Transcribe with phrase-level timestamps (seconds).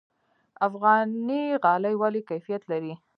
[0.67, 2.93] افغاني غالۍ ولې کیفیت لري؟